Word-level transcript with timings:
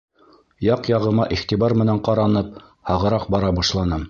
Яҡ-яғыма 0.67 1.27
иғтибар 1.37 1.77
менән 1.83 2.01
ҡаранып, 2.09 2.59
һағыраҡ 2.93 3.31
бара 3.39 3.55
башланым. 3.61 3.99